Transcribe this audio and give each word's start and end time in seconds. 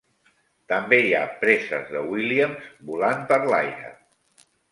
També 0.71 0.97
hi 1.07 1.11
ha 1.17 1.25
preses 1.43 1.91
de 1.97 2.01
Williams 2.13 2.65
volant 2.89 3.23
per 3.33 3.41
l'aire. 3.55 3.93